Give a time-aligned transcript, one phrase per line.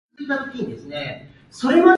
[0.01, 0.01] なんと立派な男の
[1.83, 1.89] 子